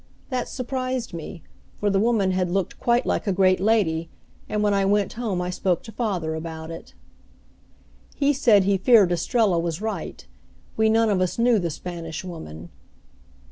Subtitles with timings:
[0.31, 1.43] That surprised me,
[1.79, 4.09] for the woman had looked quite like a great lady,
[4.49, 6.95] and when I went home I spoke to father about it.
[8.15, 10.25] He said he feared Estrella was right
[10.75, 12.69] we none of us knew the Spanish woman.